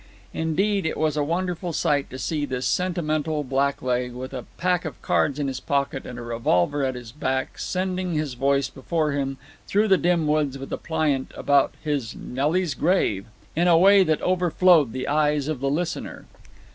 [0.33, 4.99] Indeed, it was a wonderful sight to see this sentimental blackleg, with a pack of
[5.03, 9.37] cards in his pocket and a revolver at his back, sending his voice before him
[9.67, 14.23] through the dim woods with a plaint about his "Nelly's grave" in a way that
[14.23, 16.25] overflowed the eyes of the listener.